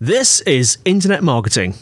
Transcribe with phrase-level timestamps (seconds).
[0.00, 1.72] This is Internet Marketing.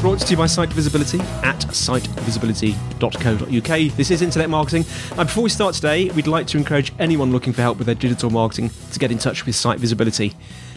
[0.00, 3.96] Brought to you by Site Visibility at sitevisibility.co.uk.
[3.98, 4.86] This is Internet Marketing.
[5.18, 7.94] And before we start today, we'd like to encourage anyone looking for help with their
[7.94, 10.32] digital marketing to get in touch with Site Visibility.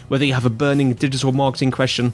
[0.08, 2.12] Whether you have a burning digital marketing question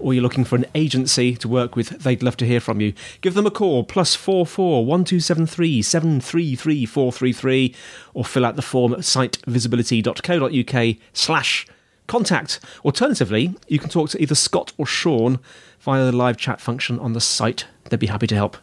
[0.00, 2.92] or you're looking for an agency to work with, they'd love to hear from you.
[3.20, 7.12] Give them a call, plus four four one two seven three seven three three four
[7.12, 7.74] three three,
[8.14, 11.66] or fill out the form at sitevisibility.co.uk slash
[12.06, 12.60] contact.
[12.84, 15.38] Alternatively, you can talk to either Scott or Sean
[15.80, 17.66] via the live chat function on the site.
[17.88, 18.56] They'd be happy to help.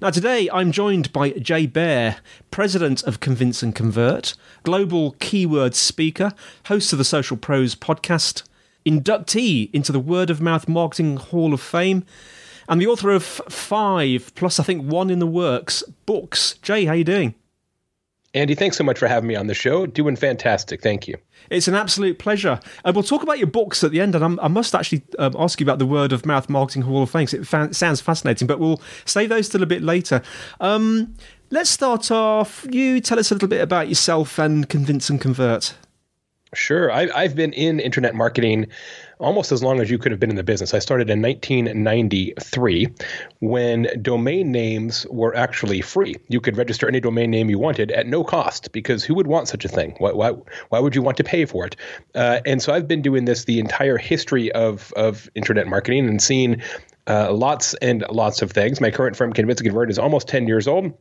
[0.00, 2.16] Now, today I'm joined by Jay Baer,
[2.50, 6.32] president of Convince and Convert, global keyword speaker,
[6.66, 8.42] host of the Social Pros podcast,
[8.84, 12.04] inductee into the Word of Mouth Marketing Hall of Fame,
[12.68, 16.54] and the author of five, plus I think one in the works, books.
[16.62, 17.34] Jay, how you doing?
[18.34, 19.86] Andy, thanks so much for having me on the show.
[19.86, 20.82] Doing fantastic.
[20.82, 21.16] Thank you.
[21.50, 22.58] It's an absolute pleasure.
[22.84, 24.16] And we'll talk about your books at the end.
[24.16, 27.04] And I'm, i must actually um, ask you about the Word of Mouth Marketing Hall
[27.04, 27.28] of Fame.
[27.32, 30.20] It fa- sounds fascinating, but we'll save those till a bit later.
[30.60, 31.14] Um,
[31.50, 32.66] let's start off.
[32.68, 35.74] You tell us a little bit about yourself and Convince and Convert.
[36.54, 36.90] Sure.
[36.90, 38.66] I, I've been in internet marketing
[39.18, 40.74] almost as long as you could have been in the business.
[40.74, 42.88] I started in 1993
[43.40, 46.16] when domain names were actually free.
[46.28, 49.48] You could register any domain name you wanted at no cost because who would want
[49.48, 49.94] such a thing?
[49.98, 50.32] Why, why,
[50.68, 51.76] why would you want to pay for it?
[52.14, 56.20] Uh, and so I've been doing this the entire history of, of internet marketing and
[56.20, 56.62] seen
[57.06, 58.80] uh, lots and lots of things.
[58.80, 60.92] My current firm, Convince Convert, is almost 10 years old.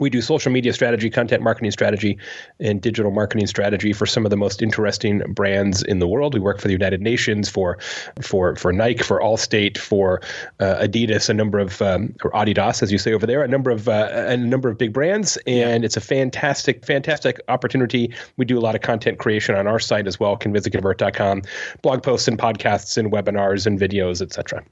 [0.00, 2.18] We do social media strategy, content marketing strategy,
[2.60, 6.34] and digital marketing strategy for some of the most interesting brands in the world.
[6.34, 7.78] We work for the United Nations, for
[8.20, 10.20] for for Nike, for Allstate, for
[10.60, 13.70] uh, Adidas, a number of um, or Adidas, as you say over there, a number
[13.70, 18.12] of uh, a number of big brands, and it's a fantastic, fantastic opportunity.
[18.36, 21.42] We do a lot of content creation on our site as well, convinceandconvert.com,
[21.82, 24.64] blog posts and podcasts and webinars and videos, etc.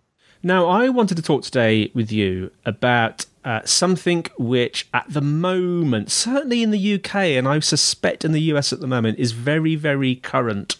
[0.43, 6.11] Now, I wanted to talk today with you about uh, something which, at the moment,
[6.11, 9.77] certainly in the UK, and I suspect in the US at the moment, is very,
[9.77, 10.77] very current.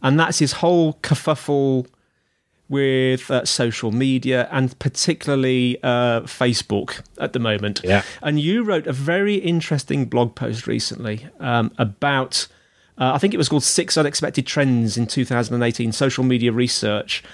[0.00, 1.86] And that's his whole kerfuffle
[2.68, 7.80] with uh, social media and particularly uh, Facebook at the moment.
[7.82, 8.02] Yeah.
[8.22, 12.46] And you wrote a very interesting blog post recently um, about,
[12.98, 17.24] uh, I think it was called Six Unexpected Trends in 2018 Social Media Research.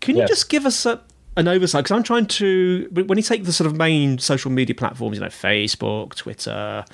[0.00, 0.28] Can you Yes.
[0.28, 1.00] just give us a,
[1.36, 1.84] an oversight?
[1.84, 5.22] Because I'm trying to, when you take the sort of main social media platforms, you
[5.22, 6.84] know, Facebook, Twitter,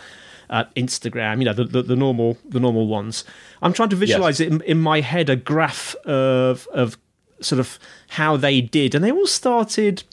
[0.51, 3.25] uh, Instagram, you know, the, the, the normal the normal ones.
[3.63, 6.99] I'm trying to visualize it in, in my head a graph of of
[7.41, 7.79] sort of
[8.11, 10.05] how they did, and they all started.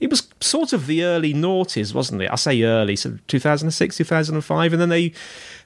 [0.00, 2.30] It was sort of the early noughties, wasn't it?
[2.30, 5.12] I say early, so 2006, 2005, and then they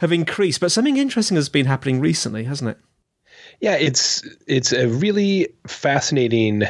[0.01, 0.61] have increased.
[0.61, 2.79] But something interesting has been happening recently, hasn't it?
[3.61, 6.65] Yeah, it's it's a really fascinating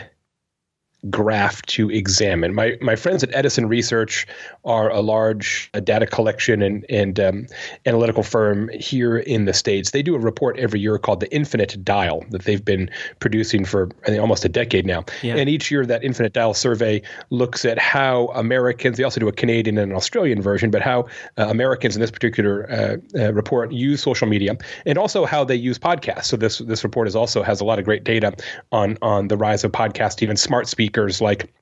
[1.10, 2.54] graph to examine.
[2.54, 4.26] My my friends at Edison Research
[4.64, 7.46] are a large uh, data collection and and um,
[7.86, 9.92] analytical firm here in the states.
[9.92, 12.90] They do a report every year called the Infinite Dial that they've been
[13.20, 15.04] producing for I think, almost a decade now.
[15.22, 15.36] Yeah.
[15.36, 18.96] And each year that Infinite Dial survey looks at how Americans.
[18.96, 21.06] They also do a Canadian and an Australian version, but how
[21.36, 25.54] uh, Americans in this particular uh, uh, report use social media and also how they
[25.54, 26.24] use podcasts.
[26.24, 28.34] So this this report is also has a lot of great data
[28.72, 31.52] on on the rise of podcasting and smart speakers like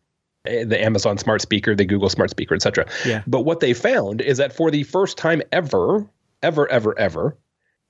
[0.47, 2.87] eh, the Amazon smart speaker, the Google smart speaker, etc.
[3.05, 3.23] Yeah.
[3.27, 6.07] But what they found is that for the first time ever,
[6.43, 7.37] ever, ever, ever,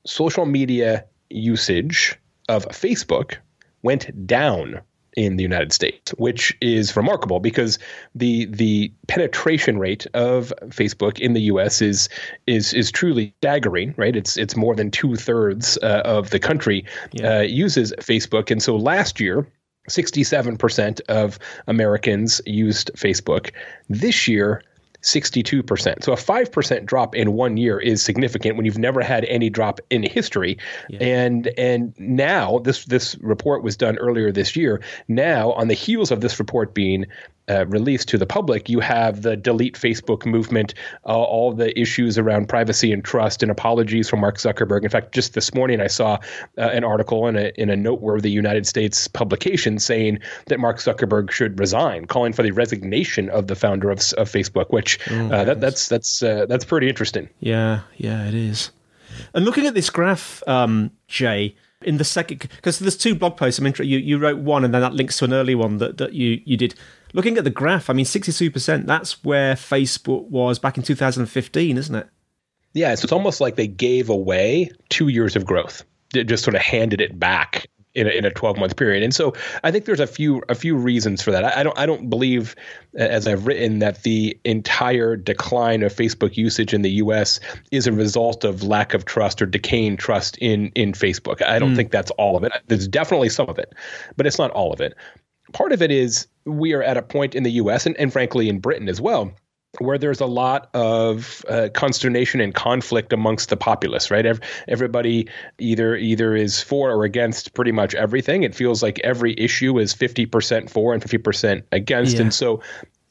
[0.07, 2.19] social media usage
[2.49, 3.37] of Facebook
[3.83, 4.81] went down
[5.17, 7.79] in the United States, which is remarkable because
[8.15, 11.81] the the penetration rate of Facebook in the U.S.
[11.81, 12.09] is
[12.47, 13.95] is is truly staggering.
[13.97, 17.39] Right, it's it's more than two thirds uh, of the country yeah.
[17.39, 19.47] uh, uses Facebook, and so last year.
[19.89, 23.53] 67% of Americans used Facebook.
[23.89, 24.63] This year,
[25.03, 26.03] 62%.
[26.03, 29.81] So a 5% drop in one year is significant when you've never had any drop
[29.89, 30.59] in history.
[30.89, 30.99] Yeah.
[31.01, 34.83] And and now this this report was done earlier this year.
[35.07, 37.07] Now on the heels of this report being
[37.49, 42.19] uh, released to the public, you have the delete Facebook movement, uh, all the issues
[42.19, 44.83] around privacy and trust, and apologies from Mark Zuckerberg.
[44.83, 46.19] In fact, just this morning I saw
[46.59, 51.31] uh, an article in a in a noteworthy United States publication saying that Mark Zuckerberg
[51.31, 54.71] should resign, calling for the resignation of the founder of, of Facebook.
[54.71, 57.29] Which oh, uh, that, that's that's uh, that's pretty interesting.
[57.41, 58.71] Yeah, yeah, it is.
[59.35, 63.59] And looking at this graph, um, Jay, in the second because there's two blog posts.
[63.59, 63.91] I'm interested.
[63.91, 66.41] You you wrote one, and then that links to an early one that, that you
[66.45, 66.75] you did.
[67.13, 71.95] Looking at the graph, I mean, 62%, that's where Facebook was back in 2015, isn't
[71.95, 72.09] it?
[72.73, 75.85] Yeah, so it's almost like they gave away two years of growth.
[76.13, 79.03] They just sort of handed it back in a, in a 12 month period.
[79.03, 79.33] And so
[79.65, 81.43] I think there's a few a few reasons for that.
[81.43, 82.55] I, I, don't I don't believe,
[82.95, 87.41] as I've written, that the entire decline of Facebook usage in the U.S.
[87.73, 91.43] is a result of lack of trust or decaying trust in in Facebook.
[91.43, 91.77] I don't mm.
[91.77, 92.53] think that's all of it.
[92.67, 93.73] There's definitely some of it,
[94.19, 94.95] but it's not all of it
[95.53, 98.49] part of it is we are at a point in the US and, and frankly
[98.49, 99.33] in Britain as well
[99.79, 104.25] where there's a lot of uh, consternation and conflict amongst the populace, right?
[104.69, 105.29] Everybody
[105.59, 108.43] either either is for or against pretty much everything.
[108.43, 112.15] It feels like every issue is 50% for and 50% against.
[112.15, 112.23] Yeah.
[112.23, 112.63] And so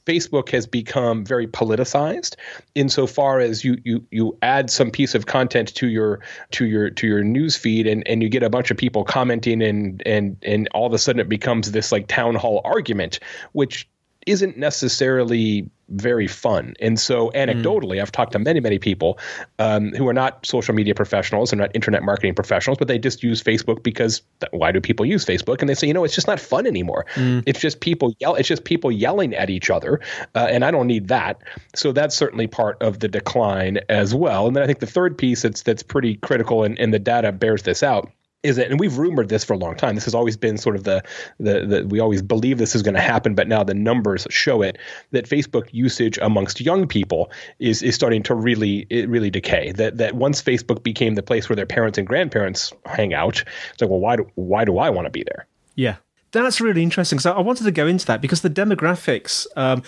[0.05, 2.35] Facebook has become very politicized
[2.75, 6.19] insofar as you you you add some piece of content to your
[6.51, 9.61] to your to your news feed and, and you get a bunch of people commenting
[9.61, 13.19] and and and all of a sudden it becomes this like town hall argument,
[13.53, 13.89] which
[14.27, 16.73] isn't necessarily very fun.
[16.79, 18.01] And so, anecdotally, mm.
[18.01, 19.19] I've talked to many, many people
[19.59, 23.23] um, who are not social media professionals and not internet marketing professionals, but they just
[23.23, 24.21] use Facebook because
[24.51, 25.59] why do people use Facebook?
[25.59, 27.05] And they say, you know, it's just not fun anymore.
[27.15, 27.43] Mm.
[27.45, 28.35] It's just people yell.
[28.35, 30.01] It's just people yelling at each other,
[30.33, 31.41] uh, and I don't need that.
[31.75, 34.47] So that's certainly part of the decline as well.
[34.47, 37.31] And then I think the third piece that's that's pretty critical, and, and the data
[37.31, 38.11] bears this out
[38.45, 39.95] is it and we've rumored this for a long time.
[39.95, 41.03] This has always been sort of the
[41.39, 44.61] the, the we always believe this is going to happen, but now the numbers show
[44.61, 44.77] it
[45.11, 49.71] that Facebook usage amongst young people is is starting to really really decay.
[49.71, 53.43] That that once Facebook became the place where their parents and grandparents hang out,
[53.73, 55.47] it's like, well, why do why do I want to be there?
[55.75, 55.95] Yeah,
[56.31, 57.19] that's really interesting.
[57.19, 59.83] So I wanted to go into that because the demographics, um,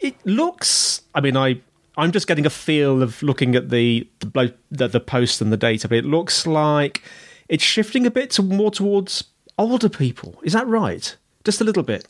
[0.00, 1.02] it looks.
[1.14, 1.60] I mean, I
[1.98, 5.56] I'm just getting a feel of looking at the the the, the post and the
[5.56, 7.02] data, but it looks like
[7.48, 9.24] it's shifting a bit to more towards
[9.56, 10.38] older people.
[10.42, 11.16] Is that right?
[11.44, 12.06] Just a little bit.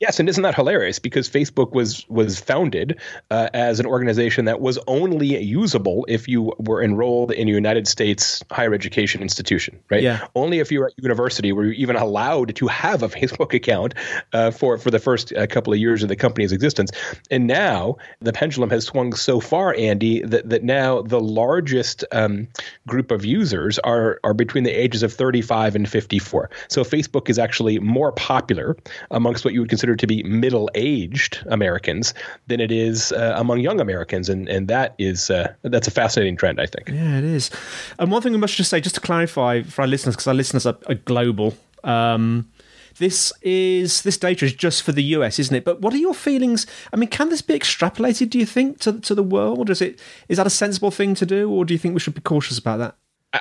[0.00, 1.00] Yes, and isn't that hilarious?
[1.00, 3.00] Because Facebook was was founded
[3.32, 7.88] uh, as an organization that was only usable if you were enrolled in a United
[7.88, 10.04] States higher education institution, right?
[10.04, 10.24] Yeah.
[10.36, 13.94] Only if you were at university were you even allowed to have a Facebook account
[14.32, 16.92] uh, for for the first uh, couple of years of the company's existence.
[17.28, 22.46] And now the pendulum has swung so far, Andy, that that now the largest um,
[22.86, 26.50] group of users are are between the ages of 35 and 54.
[26.68, 28.76] So Facebook is actually more popular
[29.10, 32.14] amongst what you would consider considered to be middle aged Americans
[32.46, 36.36] than it is uh, among young Americans, and and that is uh, that's a fascinating
[36.36, 36.88] trend, I think.
[36.88, 37.50] Yeah, it is.
[37.98, 40.34] And one thing we must just say, just to clarify for our listeners, because our
[40.34, 41.54] listeners are, are global.
[41.84, 42.50] Um,
[42.98, 45.64] this is this data is just for the US, isn't it?
[45.64, 46.66] But what are your feelings?
[46.92, 48.30] I mean, can this be extrapolated?
[48.30, 49.70] Do you think to to the world?
[49.70, 52.14] Is it is that a sensible thing to do, or do you think we should
[52.14, 52.96] be cautious about that?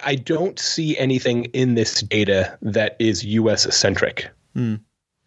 [0.05, 4.29] I don't see anything in this data that is US centric.
[4.55, 4.79] Mm.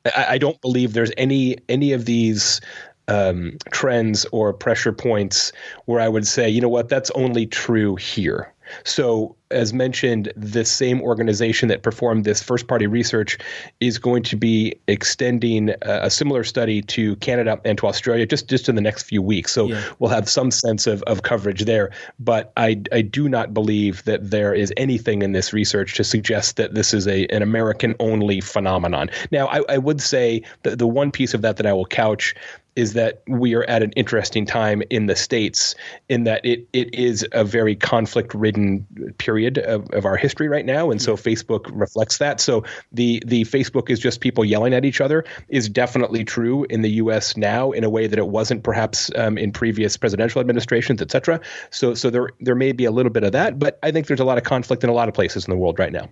[0.05, 2.61] I, I don't believe there's any any of these
[3.09, 5.53] um, trends or pressure points
[5.87, 8.53] where I would say, you know what, that's only true here.
[8.85, 13.37] So, as mentioned, the same organization that performed this first party research
[13.81, 18.49] is going to be extending a, a similar study to Canada and to Australia just,
[18.49, 19.53] just in the next few weeks.
[19.53, 19.83] So, yeah.
[19.99, 21.91] we'll have some sense of, of coverage there.
[22.19, 26.57] But I, I do not believe that there is anything in this research to suggest
[26.57, 29.11] that this is a, an American only phenomenon.
[29.31, 32.35] Now, I, I would say that the one piece of that that I will couch
[32.81, 35.75] is that we are at an interesting time in the states
[36.09, 38.87] in that it it is a very conflict ridden
[39.19, 40.91] period of, of our history right now.
[40.91, 42.41] And so Facebook reflects that.
[42.41, 46.81] So the the Facebook is just people yelling at each other is definitely true in
[46.81, 51.03] the US now in a way that it wasn't perhaps um, in previous presidential administrations
[51.03, 54.07] etc so so there there may be a little bit of that but I think
[54.07, 56.09] there's a lot of conflict in a lot of places in the world right now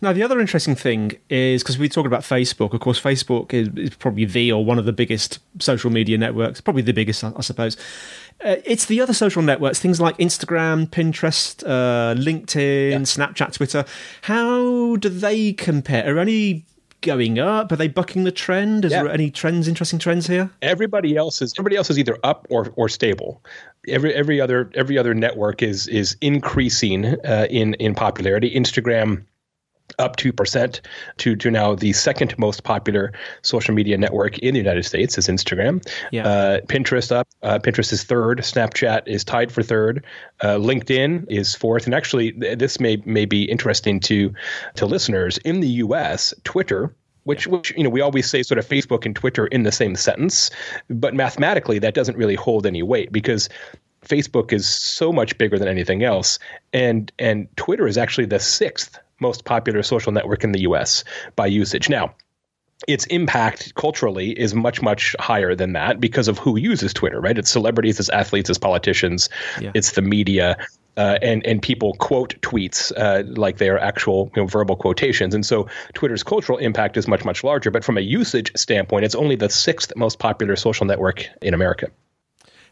[0.00, 2.72] Now, the other interesting thing is because we talk about Facebook.
[2.72, 6.60] Of course, Facebook is, is, probably the or one of the biggest social media networks,
[6.60, 7.76] probably the biggest, I, I suppose.
[8.42, 12.98] Uh, it's the other social networks, things like Instagram, Pinterest, uh, LinkedIn, yeah.
[12.98, 13.84] Snapchat, Twitter.
[14.22, 16.16] How do they compare?
[16.16, 16.64] Are any
[17.00, 17.72] going up?
[17.72, 18.84] Are they bucking the trend?
[18.84, 19.02] Is yeah.
[19.02, 20.50] there any trends, interesting trends here?
[20.62, 23.42] Everybody else is everybody else is either up or or stable.
[23.88, 28.54] Every every other every other network is is increasing uh, in in popularity.
[28.54, 29.24] Instagram
[30.00, 30.80] up 2%
[31.18, 35.28] to, to now the second most popular social media network in the United States is
[35.28, 35.86] Instagram.
[36.10, 36.26] Yeah.
[36.26, 37.28] Uh, Pinterest up.
[37.42, 38.38] Uh, Pinterest is third.
[38.38, 40.04] Snapchat is tied for third.
[40.40, 41.84] Uh, LinkedIn is fourth.
[41.84, 44.32] And actually, th- this may, may be interesting to,
[44.74, 45.38] to listeners.
[45.38, 49.14] In the US, Twitter which which you know we always say sort of Facebook and
[49.14, 50.50] Twitter in the same sentence,
[50.88, 53.48] but mathematically that doesn't really hold any weight because
[54.02, 56.38] Facebook is so much bigger than anything else,
[56.72, 61.04] and and Twitter is actually the sixth most popular social network in the US
[61.36, 61.88] by usage.
[61.88, 62.14] Now,
[62.88, 67.36] its impact culturally is much much higher than that because of who uses Twitter, right?
[67.36, 69.28] It's celebrities, it's athletes, it's politicians,
[69.60, 69.70] yeah.
[69.74, 70.56] it's the media,
[70.96, 75.34] uh, and and people quote tweets uh, like they are actual you know, verbal quotations,
[75.34, 77.70] and so Twitter's cultural impact is much much larger.
[77.70, 81.90] But from a usage standpoint, it's only the sixth most popular social network in America.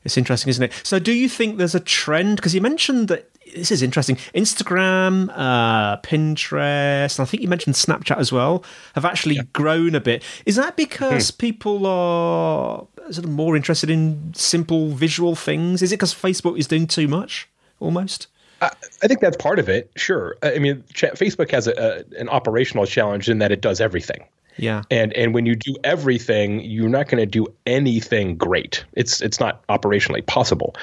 [0.04, 0.72] It's interesting, isn't it?
[0.84, 2.36] So, do you think there's a trend?
[2.36, 4.16] Because you mentioned that this is interesting.
[4.34, 8.64] Instagram, uh, Pinterest, I think you mentioned Snapchat as well,
[8.94, 9.42] have actually yeah.
[9.52, 10.22] grown a bit.
[10.46, 11.38] Is that because mm-hmm.
[11.38, 15.82] people are sort of more interested in simple visual things?
[15.82, 17.48] Is it because Facebook is doing too much,
[17.80, 18.26] almost?
[18.60, 18.70] I,
[19.02, 19.90] I think that's part of it.
[19.96, 20.36] Sure.
[20.42, 24.24] I mean, Facebook has a, a, an operational challenge in that it does everything.
[24.58, 24.82] Yeah.
[24.90, 28.84] And and when you do everything, you're not going to do anything great.
[28.92, 30.74] It's it's not operationally possible.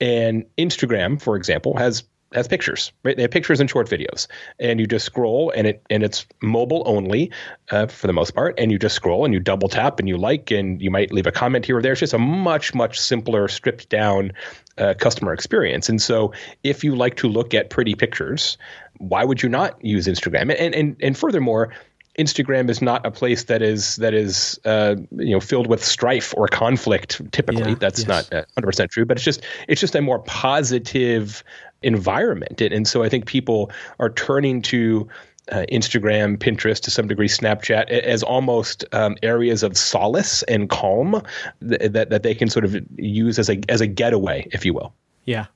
[0.00, 3.16] And Instagram, for example, has has pictures, right?
[3.16, 4.26] They have pictures and short videos,
[4.58, 7.30] and you just scroll, and it and it's mobile only
[7.70, 8.54] uh, for the most part.
[8.58, 11.26] And you just scroll, and you double tap, and you like, and you might leave
[11.26, 11.92] a comment here or there.
[11.92, 14.32] It's just a much much simpler, stripped down
[14.78, 15.88] uh, customer experience.
[15.88, 16.32] And so,
[16.62, 18.56] if you like to look at pretty pictures,
[18.98, 20.54] why would you not use Instagram?
[20.56, 21.72] And and and furthermore,
[22.18, 26.34] Instagram is not a place that is that is uh, you know filled with strife
[26.36, 27.20] or conflict.
[27.32, 28.08] Typically, yeah, that's yes.
[28.08, 31.42] not 100 percent true, but it's just it's just a more positive
[31.82, 35.08] environment, and, and so I think people are turning to
[35.50, 41.22] uh, Instagram, Pinterest, to some degree, Snapchat, as almost um, areas of solace and calm
[41.68, 44.74] th- that that they can sort of use as a as a getaway, if you
[44.74, 44.94] will.
[45.24, 45.46] Yeah.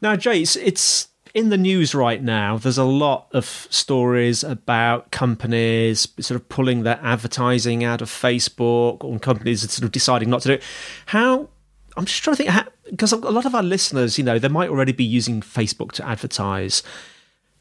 [0.00, 5.10] Now, Jay, it's, it's in the news right now, there's a lot of stories about
[5.10, 10.42] companies sort of pulling their advertising out of Facebook or companies sort of deciding not
[10.42, 10.62] to do it.
[11.06, 11.48] How
[11.96, 14.70] I'm just trying to think because a lot of our listeners, you know, they might
[14.70, 16.82] already be using Facebook to advertise.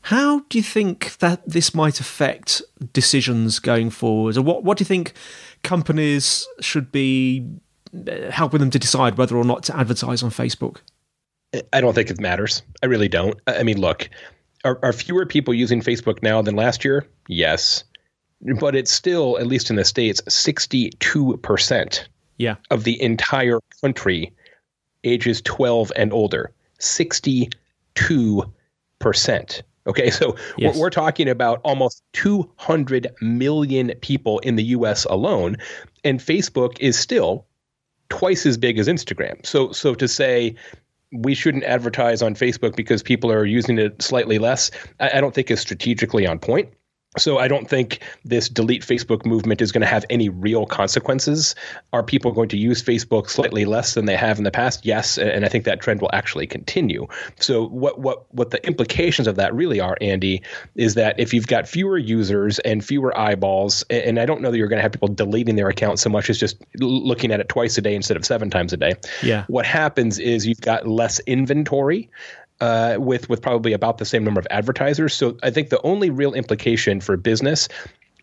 [0.01, 2.61] How do you think that this might affect
[2.93, 4.37] decisions going forward?
[4.37, 5.13] Or what what do you think
[5.63, 7.45] companies should be
[7.93, 10.77] uh, helping them to decide whether or not to advertise on Facebook?
[11.73, 12.61] I don't think it matters.
[12.83, 13.39] I really don't.
[13.47, 14.09] I mean, look,
[14.63, 17.07] are, are fewer people using Facebook now than last year?
[17.27, 17.83] Yes.
[18.59, 22.07] But it's still, at least in the States, 62%
[22.37, 22.55] yeah.
[22.69, 24.33] of the entire country
[25.07, 26.51] ages 12 and older.
[26.79, 27.51] 62%.
[29.87, 30.75] Okay, so yes.
[30.75, 35.55] we're, we're, talking about almost 200 million people in the US alone,
[36.03, 37.45] and Facebook is still
[38.09, 39.45] twice as big as Instagram.
[39.45, 40.55] So, so to say
[41.11, 45.33] we shouldn't advertise on Facebook because people are using it slightly less, I, I don't
[45.33, 46.69] think is strategically on point.
[47.17, 51.55] So I don't think this delete Facebook movement is going to have any real consequences.
[51.93, 54.85] Are people going to use Facebook slightly less than they have in the past?
[54.85, 57.07] Yes, and I think that trend will actually continue.
[57.39, 60.41] So what what what the implications of that really are, Andy,
[60.75, 64.57] is that if you've got fewer users and fewer eyeballs, and I don't know that
[64.57, 67.49] you're going to have people deleting their account so much as just looking at it
[67.49, 68.93] twice a day instead of seven times a day.
[69.23, 69.45] Yeah.
[69.47, 72.09] What happens is you've got less inventory
[72.61, 75.13] uh, with with probably about the same number of advertisers.
[75.13, 77.67] So I think the only real implication for business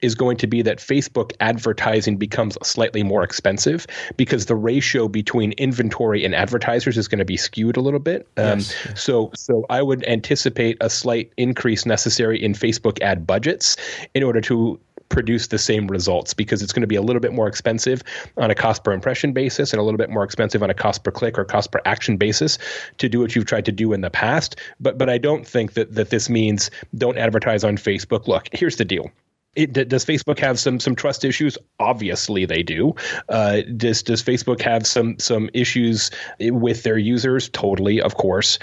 [0.03, 3.87] is going to be that Facebook advertising becomes slightly more expensive
[4.17, 8.29] because the ratio between inventory and advertisers is going to be skewed a little bit.
[8.37, 8.75] Um, yes.
[8.97, 13.77] So, so I would anticipate a slight increase necessary in Facebook ad budgets
[14.15, 14.79] in order to
[15.15, 18.03] produce the same results because it's going to be a little bit more expensive
[18.37, 21.05] on a cost per impression basis and a little bit more expensive on a cost
[21.05, 22.59] per click or cost per action basis
[22.99, 24.57] to do what you've tried to do in the past.
[24.81, 28.27] But but I don't think that that this means don't advertise on Facebook.
[28.27, 29.11] Look, here's the deal.
[29.57, 31.57] It, does Facebook have some some trust issues?
[31.79, 32.93] Obviously, they do.
[33.29, 37.49] Uh, does does Facebook have some some issues with their users?
[37.51, 38.59] Totally, of course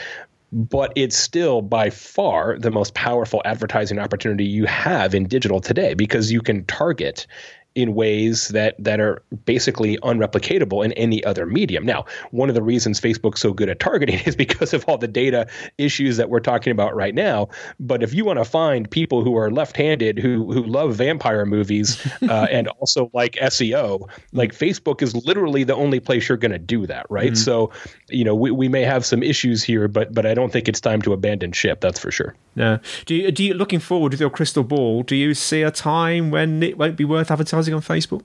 [0.51, 5.93] but it's still by far the most powerful advertising opportunity you have in digital today
[5.93, 7.25] because you can target
[7.73, 11.85] in ways that that are basically unreplicatable in any other medium.
[11.85, 15.07] Now, one of the reasons Facebook's so good at targeting is because of all the
[15.07, 15.47] data
[15.77, 17.47] issues that we're talking about right now.
[17.79, 22.05] But if you want to find people who are left-handed who who love vampire movies
[22.23, 26.59] uh, and also like SEO, like Facebook is literally the only place you're going to
[26.59, 27.27] do that, right?
[27.27, 27.35] Mm-hmm.
[27.35, 27.71] So,
[28.09, 30.81] you know, we, we may have some issues here, but but I don't think it's
[30.81, 31.79] time to abandon ship.
[31.79, 32.35] That's for sure.
[32.55, 32.79] No.
[33.05, 35.03] Do you do you looking forward with your crystal ball?
[35.03, 37.60] Do you see a time when it won't be worth advertising?
[37.61, 38.23] Advertising on Facebook?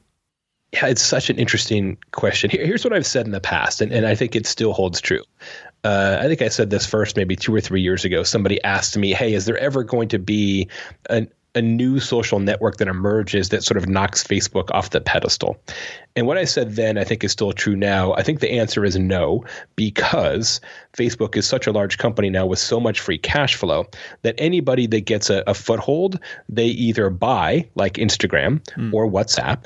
[0.73, 2.51] Yeah, it's such an interesting question.
[2.51, 5.01] Here, here's what I've said in the past, and, and I think it still holds
[5.01, 5.23] true.
[5.85, 8.25] Uh, I think I said this first maybe two or three years ago.
[8.25, 10.69] Somebody asked me, "Hey, is there ever going to be
[11.09, 15.57] an, a new social network that emerges that sort of knocks Facebook off the pedestal?
[16.15, 18.15] And what I said then, I think is still true now.
[18.15, 19.45] I think the answer is no,
[19.75, 20.61] because
[20.97, 23.87] Facebook is such a large company now with so much free cash flow
[24.23, 28.93] that anybody that gets a, a foothold, they either buy, like Instagram mm.
[28.93, 29.65] or WhatsApp,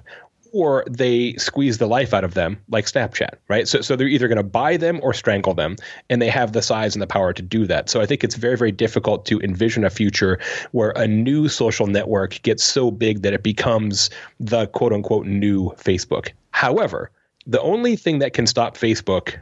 [0.53, 3.69] or they squeeze the life out of them like Snapchat, right?
[3.69, 5.77] So, so they're either going to buy them or strangle them,
[6.09, 7.89] and they have the size and the power to do that.
[7.89, 10.39] So I think it's very, very difficult to envision a future
[10.73, 15.71] where a new social network gets so big that it becomes the quote unquote new
[15.71, 16.31] Facebook.
[16.51, 17.11] However,
[17.47, 19.39] the only thing that can stop Facebook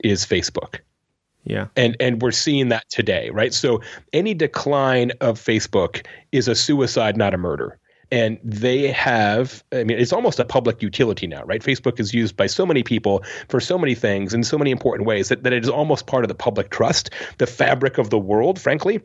[0.00, 0.80] is Facebook.
[1.44, 1.66] Yeah.
[1.76, 3.52] And and we're seeing that today, right?
[3.52, 3.80] So
[4.12, 7.78] any decline of Facebook is a suicide, not a murder
[8.12, 11.62] and they have i mean it's almost a public utility now right?
[11.62, 15.08] Facebook is used by so many people for so many things in so many important
[15.08, 18.18] ways that, that it is almost part of the public trust the fabric of the
[18.18, 19.00] world frankly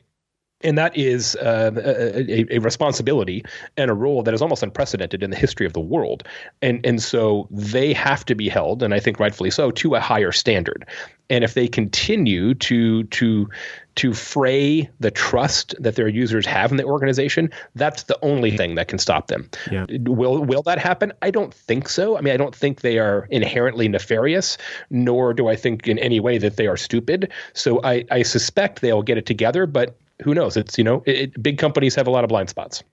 [0.62, 3.44] and that is uh, a, a, responsibility
[3.76, 6.24] and a role that is almost unprecedented in the history of the world.
[6.62, 10.00] And and so they have to be held, and I think rightfully so, to a
[10.00, 10.86] higher standard.
[11.30, 13.50] And if they continue to to
[13.98, 18.76] to fray the trust that their users have in the organization, that's the only thing
[18.76, 19.50] that can stop them.
[19.72, 19.86] Yeah.
[19.90, 21.14] Will will that happen?
[21.22, 22.18] I don't think so.
[22.18, 24.58] I mean, I don't think they are inherently nefarious,
[24.90, 27.32] nor do I think in any way that they are stupid.
[27.54, 30.58] So I, I suspect they'll get it together, but who knows?
[30.58, 32.84] It's you know, it, it, big companies have a lot of blind spots.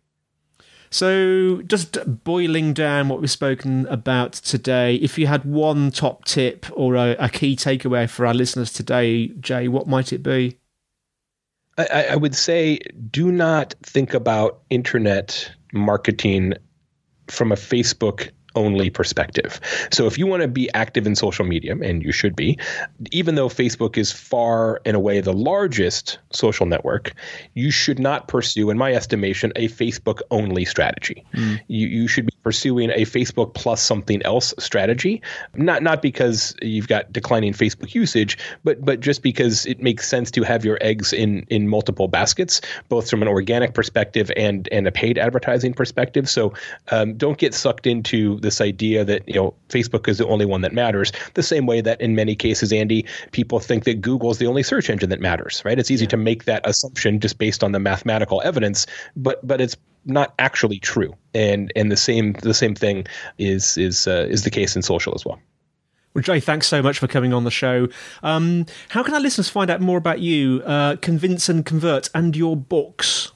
[0.91, 6.67] So, just boiling down what we've spoken about today, if you had one top tip
[6.73, 10.57] or a, a key takeaway for our listeners today, Jay, what might it be?
[11.77, 12.79] I, I would say
[13.11, 16.55] do not think about internet marketing
[17.27, 19.61] from a Facebook only perspective.
[19.91, 22.59] So if you want to be active in social media, and you should be,
[23.11, 27.15] even though Facebook is far and away the largest social network,
[27.55, 31.25] you should not pursue, in my estimation, a Facebook only strategy.
[31.35, 31.61] Mm.
[31.69, 35.21] You, you should be pursuing a Facebook plus something else strategy,
[35.55, 40.31] not not because you've got declining Facebook usage, but but just because it makes sense
[40.31, 44.87] to have your eggs in in multiple baskets, both from an organic perspective and and
[44.87, 46.29] a paid advertising perspective.
[46.29, 46.53] So
[46.93, 50.61] um, don't get sucked into this idea that you know Facebook is the only one
[50.61, 51.11] that matters.
[51.33, 54.63] The same way that in many cases, Andy, people think that Google is the only
[54.63, 55.63] search engine that matters.
[55.65, 55.79] Right?
[55.79, 56.11] It's easy yeah.
[56.11, 60.79] to make that assumption just based on the mathematical evidence, but but it's not actually
[60.79, 61.15] true.
[61.35, 63.07] And and the same the same thing
[63.39, 65.41] is is uh, is the case in social as well.
[66.15, 67.89] Well, Jay, thanks so much for coming on the show.
[68.23, 72.37] Um, how can our listeners find out more about you, uh, Convince and Convert, and
[72.37, 73.33] your books?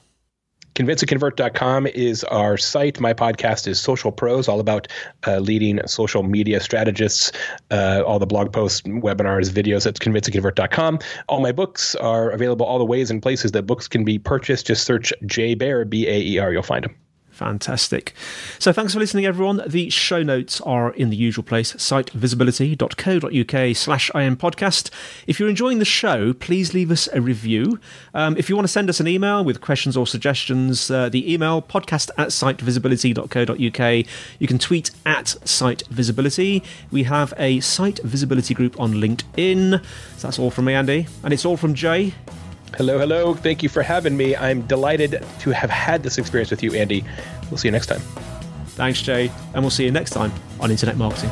[0.79, 3.01] convinceandconvert.com is our site.
[3.01, 4.87] My podcast is Social Pros, all about
[5.27, 7.33] uh, leading social media strategists.
[7.69, 10.99] Uh, all the blog posts, webinars, videos at convinceandconvert.com.
[11.27, 14.67] All my books are available all the ways and places that books can be purchased.
[14.67, 16.53] Just search Jay Baer, B A E R.
[16.53, 16.95] You'll find them.
[17.39, 18.13] Fantastic.
[18.59, 19.61] So thanks for listening, everyone.
[19.65, 24.89] The show notes are in the usual place, sitevisibility.co.uk slash IM podcast.
[25.25, 27.79] If you're enjoying the show, please leave us a review.
[28.13, 31.33] Um, if you want to send us an email with questions or suggestions, uh, the
[31.33, 34.05] email podcast at sitevisibility.co.uk.
[34.39, 36.61] You can tweet at sitevisibility.
[36.91, 39.81] We have a site visibility group on LinkedIn.
[40.17, 41.07] So that's all from me, Andy.
[41.23, 42.15] And it's all from Jay.
[42.77, 43.33] Hello, hello.
[43.33, 44.35] Thank you for having me.
[44.35, 47.03] I'm delighted to have had this experience with you, Andy.
[47.49, 48.01] We'll see you next time.
[48.69, 49.31] Thanks, Jay.
[49.53, 51.31] And we'll see you next time on Internet Marketing.